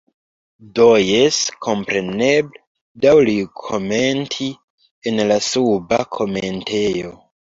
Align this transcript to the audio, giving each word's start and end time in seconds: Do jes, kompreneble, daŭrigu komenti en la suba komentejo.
Do 0.77 0.85
jes, 1.07 1.35
kompreneble, 1.65 2.57
daŭrigu 3.03 3.51
komenti 3.67 4.49
en 5.11 5.23
la 5.33 5.39
suba 5.49 6.03
komentejo. 6.21 7.13